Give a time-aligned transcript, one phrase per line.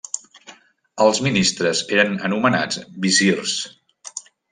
[1.03, 3.55] Els ministres eren anomenats visirs.